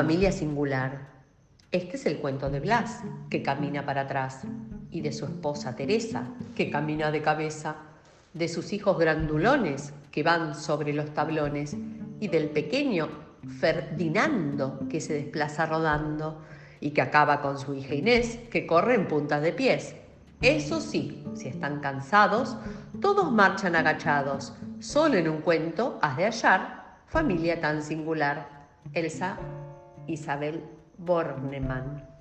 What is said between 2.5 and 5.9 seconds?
Blas, que camina para atrás, y de su esposa